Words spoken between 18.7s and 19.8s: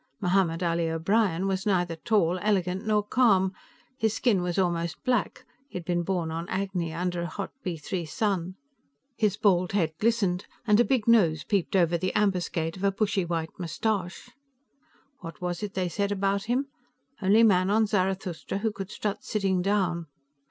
could strut sitting